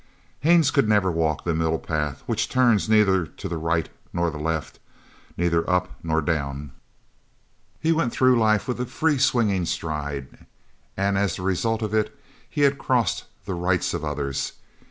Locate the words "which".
2.25-2.49